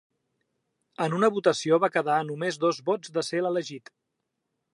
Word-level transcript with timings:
En 1.05 1.15
una 1.17 1.29
votació 1.35 1.79
va 1.83 1.91
quedar 1.99 2.17
a 2.23 2.27
només 2.31 2.59
dos 2.65 2.81
vots 2.89 3.15
de 3.19 3.27
ser 3.29 3.45
elegit. 3.53 3.95